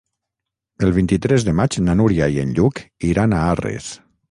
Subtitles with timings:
[0.87, 3.95] El vint-i-tres de maig na Núria i en Lluc iran a Arres.